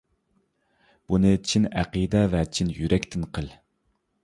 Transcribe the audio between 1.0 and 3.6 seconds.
بۇنى چىن ئەقىدە ۋە چىن يۈرەكتىن قىل!